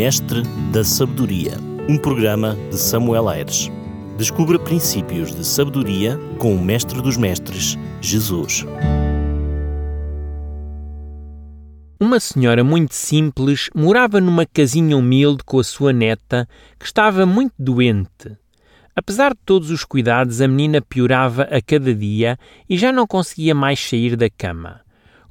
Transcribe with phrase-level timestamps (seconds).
[0.00, 0.40] Mestre
[0.72, 3.70] da Sabedoria, um programa de Samuel Aires.
[4.16, 8.64] Descubra princípios de sabedoria com o Mestre dos Mestres, Jesus.
[12.00, 16.48] Uma senhora muito simples morava numa casinha humilde com a sua neta,
[16.78, 18.38] que estava muito doente.
[18.96, 23.54] Apesar de todos os cuidados, a menina piorava a cada dia e já não conseguia
[23.54, 24.80] mais sair da cama.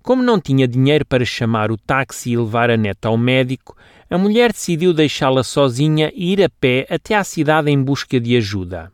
[0.04, 3.76] Como não tinha dinheiro para chamar o táxi e levar a neta ao médico,
[4.10, 8.36] a mulher decidiu deixá-la sozinha e ir a pé até à cidade em busca de
[8.36, 8.92] ajuda.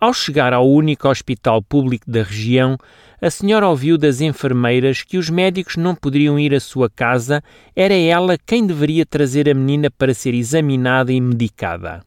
[0.00, 2.76] Ao chegar ao único hospital público da região,
[3.20, 7.42] a senhora ouviu das enfermeiras que os médicos não poderiam ir à sua casa,
[7.74, 12.02] era ela quem deveria trazer a menina para ser examinada e medicada.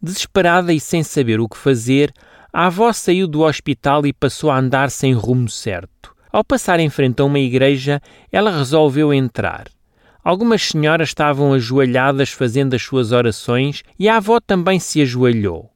[0.00, 2.12] Desesperada e sem saber o que fazer,
[2.52, 6.14] a avó saiu do hospital e passou a andar sem rumo certo.
[6.30, 9.66] Ao passar em frente a uma igreja, ela resolveu entrar.
[10.28, 15.70] Algumas senhoras estavam ajoelhadas fazendo as suas orações e a avó também se ajoelhou.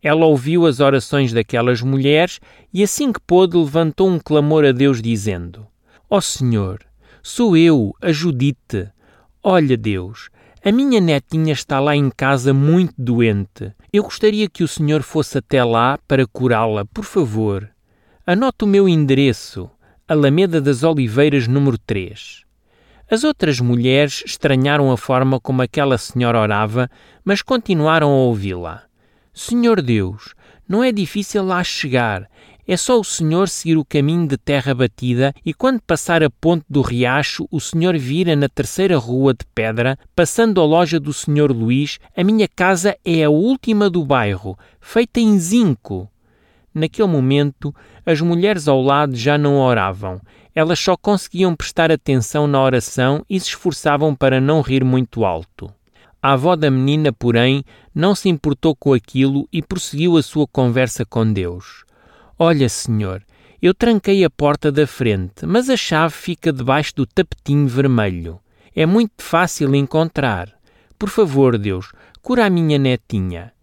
[0.00, 2.38] Ela ouviu as orações daquelas mulheres
[2.72, 5.66] e, assim que pôde, levantou um clamor a Deus, dizendo:
[6.08, 6.82] Ó oh Senhor,
[7.20, 8.88] sou eu, a Judite.
[9.42, 10.30] Olha, Deus,
[10.64, 13.72] a minha netinha está lá em casa muito doente.
[13.92, 17.68] Eu gostaria que o Senhor fosse até lá para curá-la, por favor.
[18.24, 19.68] Anote o meu endereço.
[20.06, 22.45] Alameda das Oliveiras, número 3.
[23.08, 26.90] As outras mulheres estranharam a forma como aquela senhora orava,
[27.24, 28.82] mas continuaram a ouvi-la.
[29.32, 30.34] Senhor Deus,
[30.68, 32.28] não é difícil lá chegar.
[32.66, 36.64] É só o Senhor seguir o caminho de terra batida e quando passar a ponte
[36.68, 41.52] do riacho, o Senhor vira na terceira rua de pedra, passando a loja do Senhor
[41.52, 46.10] Luís, a minha casa é a última do bairro, feita em zinco.
[46.76, 47.74] Naquele momento,
[48.04, 50.20] as mulheres ao lado já não oravam.
[50.54, 55.72] Elas só conseguiam prestar atenção na oração e se esforçavam para não rir muito alto.
[56.22, 61.06] A avó da menina, porém, não se importou com aquilo e prosseguiu a sua conversa
[61.06, 61.82] com Deus.
[62.38, 63.22] Olha, senhor,
[63.62, 68.38] eu tranquei a porta da frente, mas a chave fica debaixo do tapetinho vermelho.
[68.74, 70.52] É muito fácil encontrar.
[70.98, 71.90] Por favor, Deus,
[72.20, 73.55] cura a minha netinha.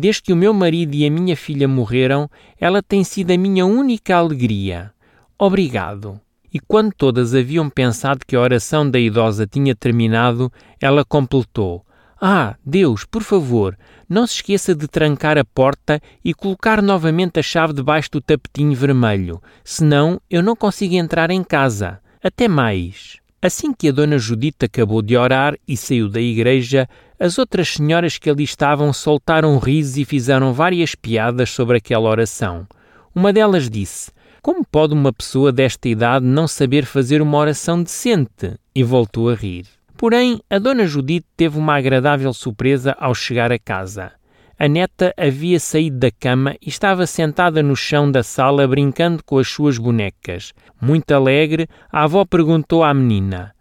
[0.00, 2.26] Desde que o meu marido e a minha filha morreram,
[2.58, 4.94] ela tem sido a minha única alegria.
[5.38, 6.18] Obrigado.
[6.50, 10.50] E quando todas haviam pensado que a oração da idosa tinha terminado,
[10.80, 11.84] ela completou:
[12.18, 13.76] Ah, Deus, por favor,
[14.08, 18.74] não se esqueça de trancar a porta e colocar novamente a chave debaixo do tapetinho
[18.74, 22.00] vermelho, senão eu não consigo entrar em casa.
[22.24, 23.18] Até mais.
[23.42, 26.88] Assim que a dona Judita acabou de orar e saiu da igreja,
[27.20, 32.66] as outras senhoras que ali estavam soltaram risos e fizeram várias piadas sobre aquela oração.
[33.14, 34.10] Uma delas disse:
[34.40, 38.54] Como pode uma pessoa desta idade não saber fazer uma oração decente?
[38.74, 39.66] E voltou a rir.
[39.98, 44.12] Porém, a dona Judite teve uma agradável surpresa ao chegar a casa.
[44.58, 49.38] A neta havia saído da cama e estava sentada no chão da sala brincando com
[49.38, 50.54] as suas bonecas.
[50.80, 53.54] Muito alegre, a avó perguntou à menina: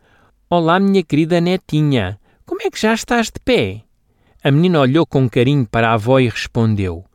[0.49, 2.17] Olá, minha querida netinha,
[2.49, 3.83] como é que já estás de pé?
[4.43, 7.05] A menina olhou com carinho para a avó e respondeu: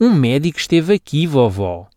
[0.00, 1.88] Um médico esteve aqui, vovó.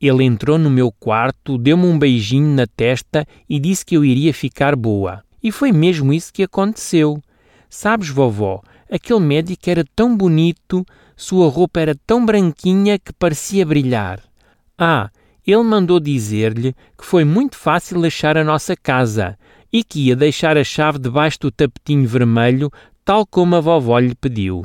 [0.00, 4.32] Ele entrou no meu quarto, deu-me um beijinho na testa e disse que eu iria
[4.32, 5.22] ficar boa.
[5.42, 7.22] E foi mesmo isso que aconteceu.
[7.68, 14.22] Sabes, vovó, Aquele médico era tão bonito, sua roupa era tão branquinha que parecia brilhar.
[14.78, 15.10] Ah,
[15.46, 19.36] ele mandou dizer-lhe que foi muito fácil achar a nossa casa
[19.72, 22.70] e que ia deixar a chave debaixo do tapetinho vermelho,
[23.04, 24.64] tal como a vovó lhe pediu.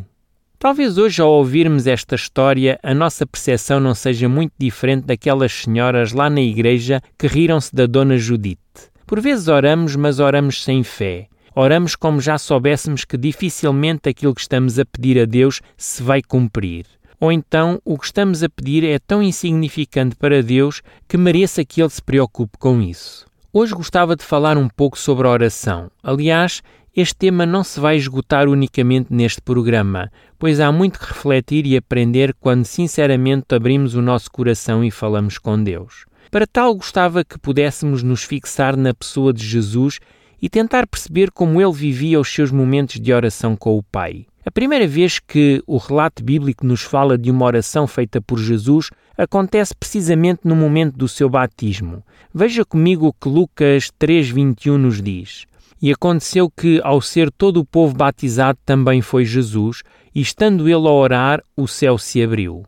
[0.64, 6.14] Talvez hoje, ao ouvirmos esta história, a nossa percepção não seja muito diferente daquelas senhoras
[6.14, 8.60] lá na igreja que riram-se da Dona Judite.
[9.06, 11.28] Por vezes oramos, mas oramos sem fé.
[11.54, 16.22] Oramos como já soubéssemos que dificilmente aquilo que estamos a pedir a Deus se vai
[16.22, 16.86] cumprir.
[17.20, 21.82] Ou então o que estamos a pedir é tão insignificante para Deus que mereça que
[21.82, 23.26] Ele se preocupe com isso.
[23.56, 25.92] Hoje gostava de falar um pouco sobre a oração.
[26.02, 26.64] Aliás,
[26.96, 31.78] este tema não se vai esgotar unicamente neste programa, pois há muito que refletir e
[31.78, 36.06] aprender quando sinceramente abrimos o nosso coração e falamos com Deus.
[36.32, 40.00] Para tal, gostava que pudéssemos nos fixar na pessoa de Jesus
[40.42, 44.26] e tentar perceber como ele vivia os seus momentos de oração com o Pai.
[44.44, 48.90] A primeira vez que o relato bíblico nos fala de uma oração feita por Jesus
[49.18, 52.04] acontece precisamente no momento do seu batismo.
[52.34, 55.46] Veja comigo o que Lucas 3:21 nos diz.
[55.82, 59.84] E aconteceu que, ao ser todo o povo batizado, também foi Jesus,
[60.16, 62.64] e estando ele a orar, o céu se abriu.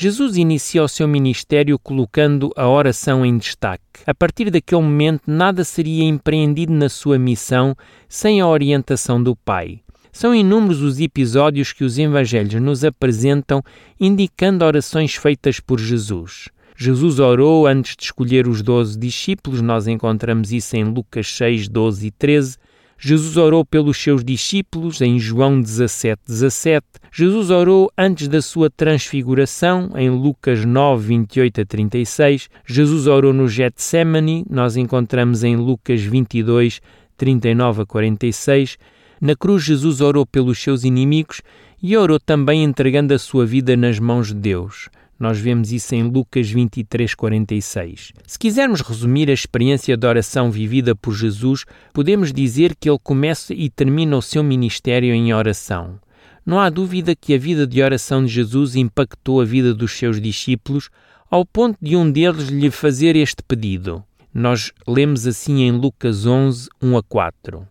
[0.00, 3.82] Jesus inicia o seu ministério colocando a oração em destaque.
[4.06, 7.74] A partir daquele momento, nada seria empreendido na sua missão
[8.08, 9.80] sem a orientação do Pai.
[10.12, 13.62] São inúmeros os episódios que os evangelhos nos apresentam
[14.00, 16.48] indicando orações feitas por Jesus.
[16.76, 22.06] Jesus orou antes de escolher os doze discípulos, nós encontramos isso em Lucas 6, 12
[22.06, 22.56] e 13.
[23.00, 26.84] Jesus orou pelos seus discípulos em João 17, 17.
[27.12, 32.48] Jesus orou antes da sua transfiguração em Lucas 9, 28 a 36.
[32.66, 36.80] Jesus orou no Getsemane, nós encontramos em Lucas 22,
[37.16, 38.76] 39 a 46.
[39.20, 41.42] Na cruz, Jesus orou pelos seus inimigos
[41.82, 44.88] e orou também entregando a sua vida nas mãos de Deus.
[45.18, 48.12] Nós vemos isso em Lucas 23, 46.
[48.24, 53.52] Se quisermos resumir a experiência de oração vivida por Jesus, podemos dizer que ele começa
[53.52, 55.98] e termina o seu ministério em oração.
[56.46, 60.20] Não há dúvida que a vida de oração de Jesus impactou a vida dos seus
[60.20, 60.88] discípulos
[61.28, 64.04] ao ponto de um deles lhe fazer este pedido.
[64.32, 67.66] Nós lemos assim em Lucas 11, 1 a 4.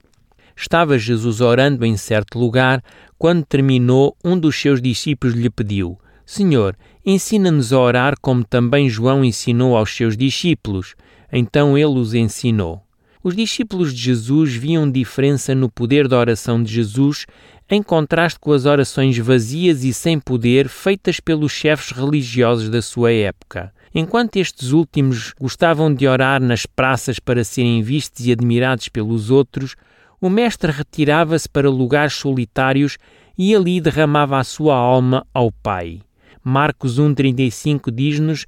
[0.60, 2.84] Estava Jesus orando em certo lugar,
[3.16, 6.76] quando terminou, um dos seus discípulos lhe pediu: Senhor,
[7.06, 10.96] ensina-nos a orar como também João ensinou aos seus discípulos.
[11.32, 12.82] Então ele os ensinou.
[13.24, 17.28] Os discípulos de Jesus viam diferença no poder da oração de Jesus,
[17.70, 23.12] em contraste com as orações vazias e sem poder feitas pelos chefes religiosos da sua
[23.12, 23.72] época.
[23.94, 29.76] Enquanto estes últimos gostavam de orar nas praças para serem vistos e admirados pelos outros,
[30.20, 32.98] o Mestre retirava-se para lugares solitários
[33.38, 36.02] e ali derramava a sua alma ao Pai.
[36.44, 38.46] Marcos 1,35 diz-nos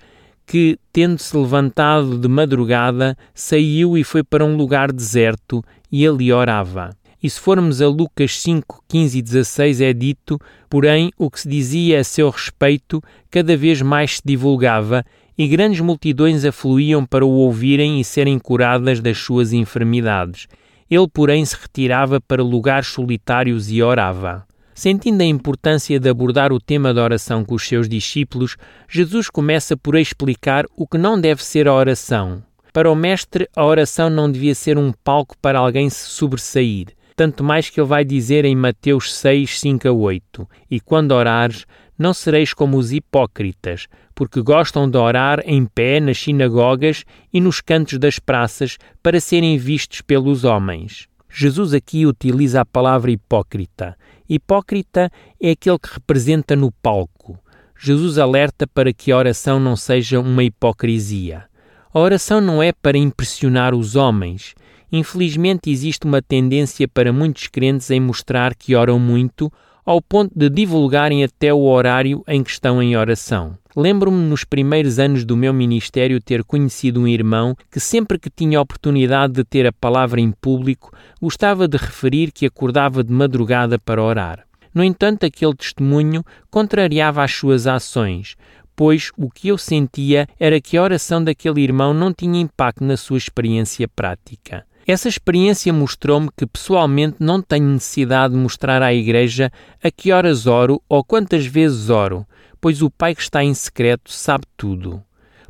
[0.47, 6.89] que, tendo-se levantado de madrugada, saiu e foi para um lugar deserto e ali orava.
[7.21, 10.39] E se formos a Lucas 5, 15 e 16, é dito,
[10.69, 15.05] porém, o que se dizia a seu respeito cada vez mais se divulgava
[15.37, 20.47] e grandes multidões afluíam para o ouvirem e serem curadas das suas enfermidades.
[20.89, 24.45] Ele, porém, se retirava para lugares solitários e orava.
[24.73, 28.55] Sentindo a importância de abordar o tema da oração com os seus discípulos,
[28.89, 32.41] Jesus começa por explicar o que não deve ser a oração.
[32.71, 37.43] Para o Mestre, a oração não devia ser um palco para alguém se sobressair, tanto
[37.43, 41.65] mais que ele vai dizer em Mateus 6, 5 a 8: E quando orares,
[41.97, 43.87] não sereis como os hipócritas,
[44.19, 49.57] porque gostam de orar em pé nas sinagogas e nos cantos das praças para serem
[49.57, 51.07] vistos pelos homens.
[51.29, 53.95] Jesus aqui utiliza a palavra hipócrita.
[54.27, 55.09] Hipócrita
[55.41, 57.39] é aquele que representa no palco.
[57.79, 61.45] Jesus alerta para que a oração não seja uma hipocrisia.
[61.93, 64.53] A oração não é para impressionar os homens.
[64.91, 69.49] Infelizmente, existe uma tendência para muitos crentes em mostrar que oram muito,
[69.89, 73.57] ao ponto de divulgarem até o horário em que estão em oração.
[73.75, 78.61] Lembro-me nos primeiros anos do meu ministério ter conhecido um irmão que, sempre que tinha
[78.61, 84.03] oportunidade de ter a palavra em público, gostava de referir que acordava de madrugada para
[84.03, 84.45] orar.
[84.71, 88.35] No entanto, aquele testemunho contrariava as suas ações,
[88.75, 92.95] pois o que eu sentia era que a oração daquele irmão não tinha impacto na
[92.95, 94.68] sua experiência prática.
[94.89, 99.51] Essa experiência mostrou-me que pessoalmente não tenho necessidade de mostrar à Igreja
[99.83, 102.25] a que horas oro ou quantas vezes oro,
[102.59, 104.99] pois o Pai que está em secreto sabe tudo.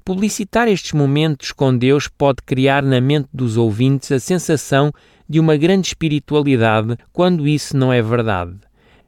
[0.03, 4.91] Publicitar estes momentos com Deus pode criar na mente dos ouvintes a sensação
[5.25, 8.57] de uma grande espiritualidade, quando isso não é verdade.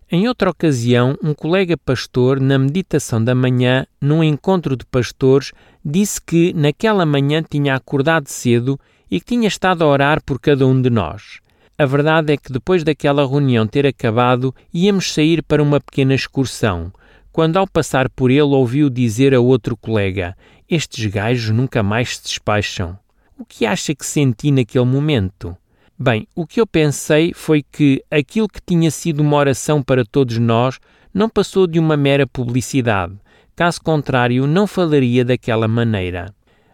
[0.09, 5.51] Em outra ocasião, um colega pastor, na meditação da manhã, num encontro de pastores,
[5.83, 8.79] disse que naquela manhã tinha acordado cedo
[9.11, 11.41] e que tinha estado a orar por cada um de nós.
[11.77, 16.93] A verdade é que depois daquela reunião ter acabado, íamos sair para uma pequena excursão,
[17.31, 20.37] quando ao passar por ele ouviu dizer a outro colega:
[20.69, 22.97] Estes gajos nunca mais se despacham.
[23.37, 25.57] O que acha que senti naquele momento?
[25.97, 30.37] Bem, o que eu pensei foi que aquilo que tinha sido uma oração para todos
[30.37, 30.79] nós
[31.13, 33.13] não passou de uma mera publicidade.
[33.55, 36.33] Caso contrário, não falaria daquela maneira.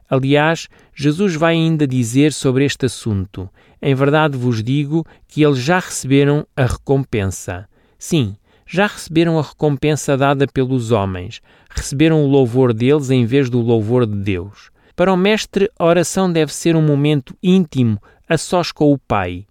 [0.10, 3.50] Aliás, Jesus vai ainda dizer sobre este assunto:
[3.82, 7.68] Em verdade vos digo que eles já receberam a recompensa.
[8.00, 8.36] Sim,
[8.66, 14.06] já receberam a recompensa dada pelos homens, receberam o louvor deles em vez do louvor
[14.06, 14.70] de Deus.
[14.96, 19.46] Para o Mestre, a oração deve ser um momento íntimo, a sós com o Pai.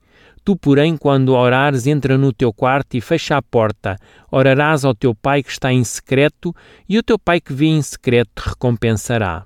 [0.44, 3.96] Tu, porém, quando orares, entra no teu quarto e fecha a porta.
[4.30, 6.54] Orarás ao teu Pai que está em secreto,
[6.88, 9.44] e o teu Pai que vê em secreto te recompensará.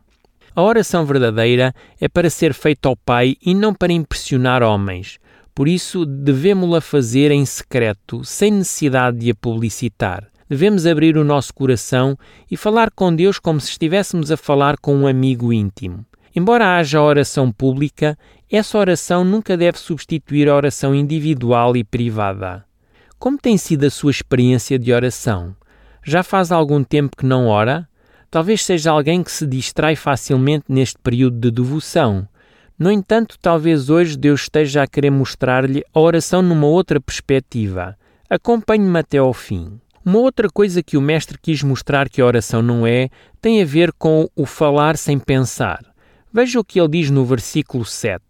[0.55, 5.19] A oração verdadeira é para ser feita ao Pai e não para impressionar homens.
[5.55, 10.27] Por isso, devemos-la fazer em secreto, sem necessidade de a publicitar.
[10.49, 12.17] Devemos abrir o nosso coração
[12.51, 16.05] e falar com Deus como se estivéssemos a falar com um amigo íntimo.
[16.35, 18.19] Embora haja oração pública,
[18.51, 22.65] essa oração nunca deve substituir a oração individual e privada.
[23.19, 25.55] Como tem sido a sua experiência de oração?
[26.03, 27.89] Já faz algum tempo que não ora?
[28.31, 32.29] Talvez seja alguém que se distrai facilmente neste período de devoção.
[32.79, 37.97] No entanto, talvez hoje Deus esteja a querer mostrar-lhe a oração numa outra perspectiva.
[38.29, 39.81] Acompanhe-me até ao fim.
[40.05, 43.11] Uma outra coisa que o Mestre quis mostrar que a oração não é
[43.43, 45.85] tem a ver com o falar sem pensar.
[46.33, 48.23] Veja o que ele diz no versículo 7.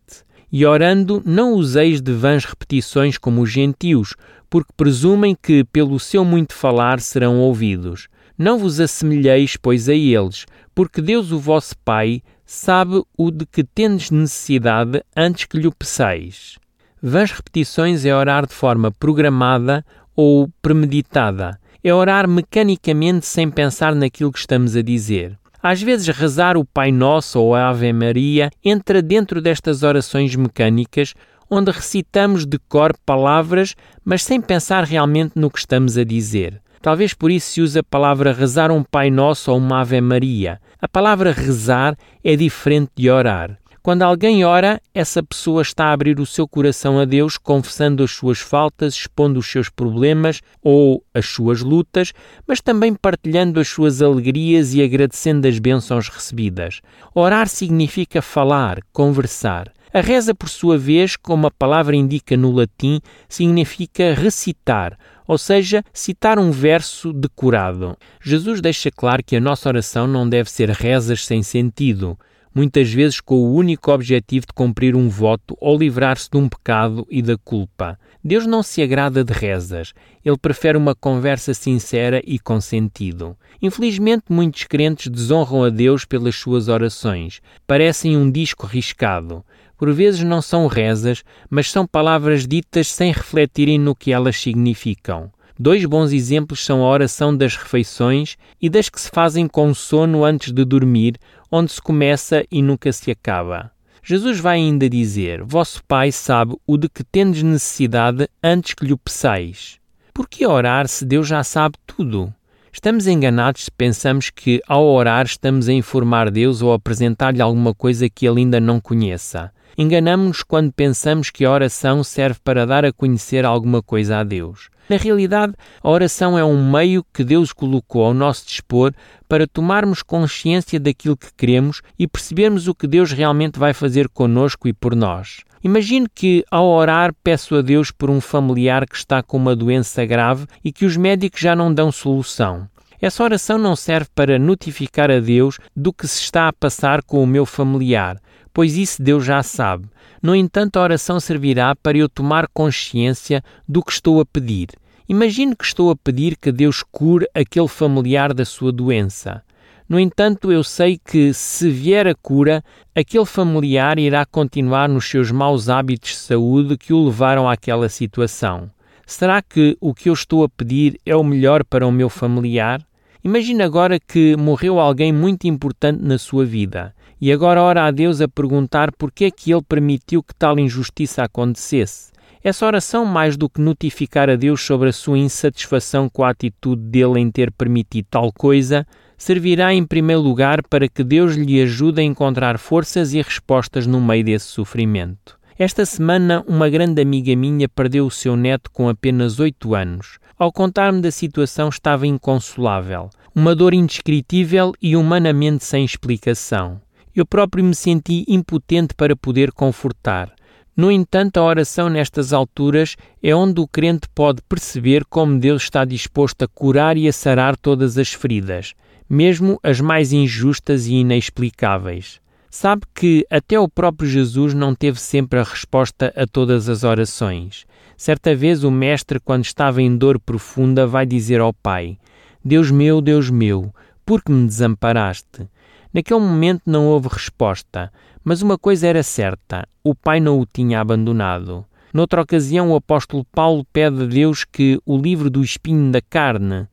[0.50, 4.16] E orando, não useis de vãs repetições como os gentios,
[4.48, 8.08] porque presumem que, pelo seu muito falar, serão ouvidos.
[8.42, 13.62] Não vos assemelheis, pois, a eles, porque Deus, o vosso Pai, sabe o de que
[13.62, 16.56] tendes necessidade antes que lhe peçais.
[17.02, 19.84] Vãs repetições é orar de forma programada
[20.16, 21.60] ou premeditada.
[21.84, 25.38] É orar mecanicamente sem pensar naquilo que estamos a dizer.
[25.62, 31.12] Às vezes, rezar o Pai Nosso ou a Ave Maria entra dentro destas orações mecânicas,
[31.50, 36.62] onde recitamos de cor palavras, mas sem pensar realmente no que estamos a dizer.
[36.82, 40.58] Talvez por isso se use a palavra rezar um Pai Nosso ou uma Ave Maria.
[40.80, 41.94] A palavra rezar
[42.24, 43.58] é diferente de orar.
[43.82, 48.10] Quando alguém ora, essa pessoa está a abrir o seu coração a Deus, confessando as
[48.10, 52.12] suas faltas, expondo os seus problemas ou as suas lutas,
[52.46, 56.80] mas também partilhando as suas alegrias e agradecendo as bênçãos recebidas.
[57.14, 59.72] Orar significa falar, conversar.
[59.92, 64.96] A reza, por sua vez, como a palavra indica no latim, significa recitar,
[65.30, 67.96] ou seja, citar um verso decorado.
[68.20, 72.18] Jesus deixa claro que a nossa oração não deve ser rezas sem sentido
[72.54, 77.06] muitas vezes com o único objetivo de cumprir um voto ou livrar-se de um pecado
[77.08, 77.98] e da culpa.
[78.22, 79.94] Deus não se agrada de rezas,
[80.24, 83.36] ele prefere uma conversa sincera e com sentido.
[83.62, 89.44] Infelizmente, muitos crentes desonram a Deus pelas suas orações, parecem um disco riscado.
[89.80, 95.32] Por vezes não são rezas, mas são palavras ditas sem refletirem no que elas significam.
[95.58, 100.22] Dois bons exemplos são a oração das refeições e das que se fazem com sono
[100.22, 101.14] antes de dormir,
[101.50, 103.70] onde se começa e nunca se acaba.
[104.02, 108.92] Jesus vai ainda dizer: Vosso Pai sabe o de que tendes necessidade antes que lhe
[108.92, 109.78] o peçais.
[110.12, 112.30] Por que orar se Deus já sabe tudo?
[112.70, 117.74] Estamos enganados se pensamos que, ao orar, estamos a informar Deus ou a apresentar-lhe alguma
[117.74, 119.50] coisa que ele ainda não conheça.
[119.76, 124.68] Enganamos-nos quando pensamos que a oração serve para dar a conhecer alguma coisa a Deus.
[124.88, 128.92] Na realidade, a oração é um meio que Deus colocou ao nosso dispor
[129.28, 134.66] para tomarmos consciência daquilo que queremos e percebermos o que Deus realmente vai fazer conosco
[134.66, 135.44] e por nós.
[135.62, 140.04] Imagine que, ao orar, peço a Deus por um familiar que está com uma doença
[140.04, 142.66] grave e que os médicos já não dão solução.
[143.00, 147.22] Essa oração não serve para notificar a Deus do que se está a passar com
[147.22, 148.20] o meu familiar,
[148.52, 149.88] pois isso Deus já sabe.
[150.22, 154.68] No entanto, a oração servirá para eu tomar consciência do que estou a pedir.
[155.08, 159.42] Imagine que estou a pedir que Deus cure aquele familiar da sua doença.
[159.88, 162.62] No entanto, eu sei que, se vier a cura,
[162.94, 168.70] aquele familiar irá continuar nos seus maus hábitos de saúde que o levaram àquela situação.
[169.06, 172.86] Será que o que eu estou a pedir é o melhor para o meu familiar?
[173.22, 178.22] Imagine agora que morreu alguém muito importante na sua vida e agora ora a Deus
[178.22, 182.10] a perguntar por que é que ele permitiu que tal injustiça acontecesse.
[182.42, 186.80] Essa oração, mais do que notificar a Deus sobre a sua insatisfação com a atitude
[186.80, 188.86] dele em ter permitido tal coisa,
[189.18, 194.00] servirá em primeiro lugar para que Deus lhe ajude a encontrar forças e respostas no
[194.00, 195.38] meio desse sofrimento.
[195.62, 200.18] Esta semana, uma grande amiga minha perdeu o seu neto com apenas oito anos.
[200.38, 203.10] Ao contar-me da situação, estava inconsolável.
[203.34, 206.80] Uma dor indescritível e humanamente sem explicação.
[207.14, 210.32] Eu próprio me senti impotente para poder confortar.
[210.74, 215.84] No entanto, a oração nestas alturas é onde o crente pode perceber como Deus está
[215.84, 218.72] disposto a curar e a sarar todas as feridas,
[219.06, 222.18] mesmo as mais injustas e inexplicáveis.
[222.50, 227.64] Sabe que até o próprio Jesus não teve sempre a resposta a todas as orações.
[227.96, 231.96] Certa vez o Mestre, quando estava em dor profunda, vai dizer ao Pai:
[232.44, 233.72] Deus meu, Deus meu,
[234.04, 235.48] por que me desamparaste?
[235.94, 237.92] Naquele momento não houve resposta,
[238.24, 241.64] mas uma coisa era certa: o pai não o tinha abandonado.
[241.94, 246.66] Noutra ocasião, o apóstolo Paulo pede a Deus que o livre do espinho da carne.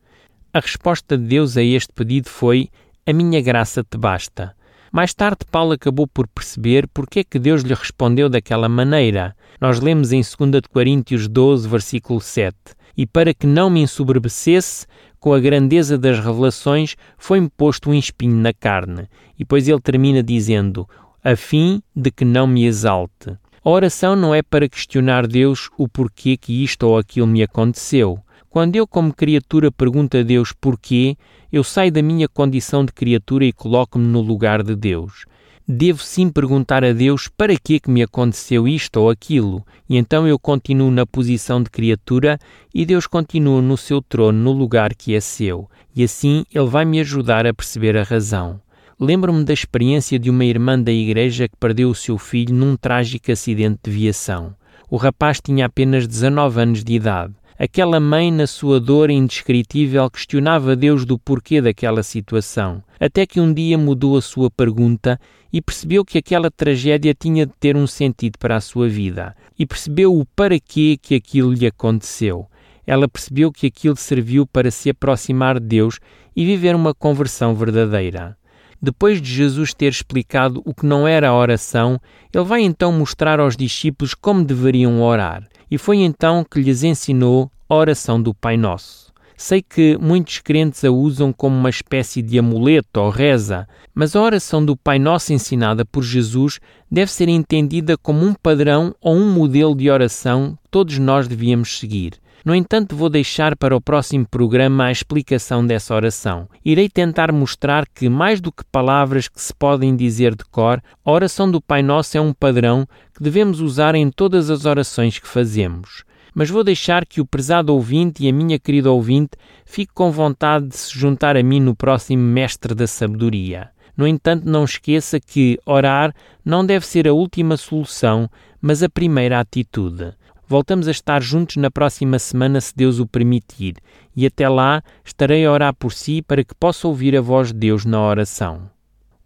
[0.52, 2.68] A resposta de Deus a este pedido foi:
[3.06, 4.57] A minha graça te basta.
[4.92, 9.36] Mais tarde, Paulo acabou por perceber porque é que Deus lhe respondeu daquela maneira.
[9.60, 12.56] Nós lemos em 2 Coríntios 12, versículo 7:
[12.96, 14.86] E para que não me ensoberbecesse,
[15.20, 19.08] com a grandeza das revelações, foi-me posto um espinho na carne.
[19.34, 20.88] E depois ele termina dizendo:
[21.22, 23.36] a fim de que não me exalte.
[23.64, 28.18] A oração não é para questionar Deus o porquê que isto ou aquilo me aconteceu.
[28.58, 31.16] Quando eu, como criatura, pergunto a Deus porquê,
[31.52, 35.26] eu saio da minha condição de criatura e coloco-me no lugar de Deus.
[35.68, 40.26] Devo sim perguntar a Deus para que que me aconteceu isto ou aquilo, e então
[40.26, 42.36] eu continuo na posição de criatura
[42.74, 46.84] e Deus continua no seu trono no lugar que é seu, e assim ele vai
[46.84, 48.60] me ajudar a perceber a razão.
[48.98, 53.30] Lembro-me da experiência de uma irmã da igreja que perdeu o seu filho num trágico
[53.30, 54.52] acidente de viação.
[54.90, 57.37] O rapaz tinha apenas 19 anos de idade.
[57.60, 63.52] Aquela mãe, na sua dor indescritível, questionava Deus do porquê daquela situação, até que um
[63.52, 65.18] dia mudou a sua pergunta
[65.52, 69.66] e percebeu que aquela tragédia tinha de ter um sentido para a sua vida, e
[69.66, 72.46] percebeu o para quê que aquilo lhe aconteceu.
[72.86, 75.98] Ela percebeu que aquilo serviu para se aproximar de Deus
[76.36, 78.36] e viver uma conversão verdadeira.
[78.80, 82.00] Depois de Jesus ter explicado o que não era a oração,
[82.32, 87.50] ele vai então mostrar aos discípulos como deveriam orar e foi então que lhes ensinou
[87.68, 89.12] a oração do Pai Nosso.
[89.36, 94.20] Sei que muitos crentes a usam como uma espécie de amuleto ou reza, mas a
[94.20, 96.58] oração do Pai Nosso ensinada por Jesus
[96.90, 101.78] deve ser entendida como um padrão ou um modelo de oração que todos nós devíamos
[101.78, 102.14] seguir.
[102.44, 106.48] No entanto, vou deixar para o próximo programa a explicação dessa oração.
[106.64, 111.10] Irei tentar mostrar que, mais do que palavras que se podem dizer de cor, a
[111.10, 115.26] oração do Pai Nosso é um padrão que devemos usar em todas as orações que
[115.26, 116.04] fazemos.
[116.34, 119.32] Mas vou deixar que o prezado ouvinte e a minha querida ouvinte
[119.66, 123.70] fique com vontade de se juntar a mim no próximo Mestre da Sabedoria.
[123.96, 126.14] No entanto, não esqueça que orar
[126.44, 128.30] não deve ser a última solução,
[128.60, 130.14] mas a primeira atitude.
[130.48, 133.74] Voltamos a estar juntos na próxima semana, se Deus o permitir,
[134.16, 137.58] e até lá estarei a orar por si para que possa ouvir a voz de
[137.58, 138.70] Deus na oração.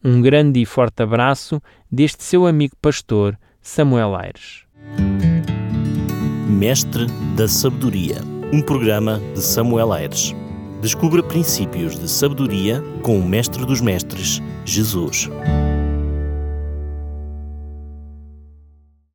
[0.05, 4.65] Um grande e forte abraço deste seu amigo pastor, Samuel Aires.
[6.49, 8.17] Mestre da Sabedoria,
[8.53, 10.35] um programa de Samuel Aires.
[10.81, 15.31] Descubra princípios de sabedoria com o Mestre dos Mestres, Jesus.